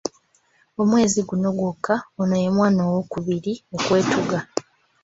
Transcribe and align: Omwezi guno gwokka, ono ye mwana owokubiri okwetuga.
Omwezi 0.81 1.19
guno 1.29 1.49
gwokka, 1.57 1.95
ono 2.21 2.35
ye 2.43 2.49
mwana 2.55 2.79
owokubiri 2.89 3.53
okwetuga. 3.75 4.39